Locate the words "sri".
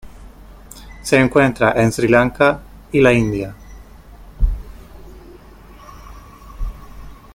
1.91-2.07